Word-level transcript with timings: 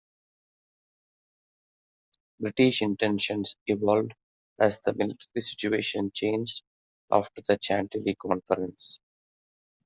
British 2.39 2.81
intentions 2.81 3.55
evolved 3.67 4.15
as 4.59 4.81
the 4.81 4.95
military 4.95 5.41
situation 5.41 6.09
changed 6.11 6.63
after 7.11 7.43
the 7.43 7.59
Chantilly 7.61 8.15
Conference. 8.15 8.99